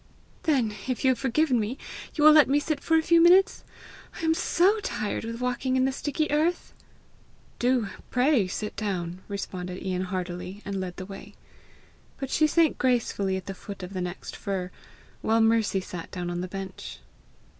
"Then, 0.49 0.73
if 0.87 1.05
you 1.05 1.11
have 1.11 1.19
forgiven 1.19 1.59
me, 1.59 1.77
you 2.15 2.23
will 2.23 2.31
let 2.31 2.49
me 2.49 2.59
sit 2.59 2.79
for 2.79 2.97
a 2.97 3.03
few 3.03 3.21
minutes! 3.21 3.63
I 4.19 4.25
am 4.25 4.33
SO 4.33 4.79
tired 4.79 5.23
with 5.23 5.41
walking 5.41 5.75
in 5.77 5.85
the 5.85 5.91
sticky 5.91 6.31
earth!" 6.31 6.73
"Do, 7.59 7.87
pray, 8.09 8.47
sit 8.47 8.75
down," 8.75 9.21
responded 9.27 9.85
Ian 9.85 10.05
heartily, 10.05 10.63
and 10.65 10.79
led 10.81 10.95
the 10.97 11.05
way. 11.05 11.35
But 12.17 12.31
she 12.31 12.47
sank 12.47 12.79
gracefully 12.79 13.37
at 13.37 13.45
the 13.45 13.53
foot 13.53 13.83
of 13.83 13.93
the 13.93 14.01
next 14.01 14.35
fir, 14.35 14.71
while 15.21 15.39
Mercy 15.39 15.81
sat 15.81 16.09
down 16.09 16.31
on 16.31 16.41
the 16.41 16.47
bench. 16.47 16.99